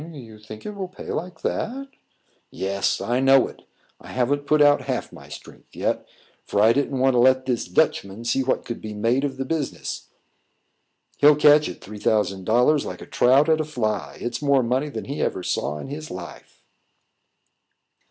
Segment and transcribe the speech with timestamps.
[0.01, 1.89] "You think it will pay like that?"
[2.49, 3.61] "Yes, I know it.
[3.99, 6.07] I haven't put out half my strength yet,
[6.43, 9.45] for I didn't want to let this Dutchman see what could be made of the
[9.45, 10.07] business.
[11.17, 14.89] He'll catch at three thousand dollars like a trout at a fly; it's more money
[14.89, 16.63] than he ever saw in his life."